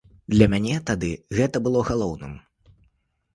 [0.35, 1.09] Для мяне тады
[1.41, 2.33] гэта было галоўным.